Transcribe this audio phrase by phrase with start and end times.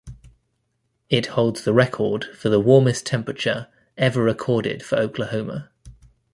[1.11, 3.67] It holds the record for the warmest temperature
[3.99, 5.69] ever recorded for Oklahoma.